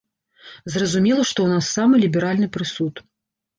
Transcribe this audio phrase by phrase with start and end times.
[0.75, 3.07] Зразумела, што ў нас самы ліберальны прысуд.